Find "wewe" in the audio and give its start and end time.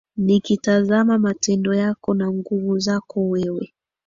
3.29-3.73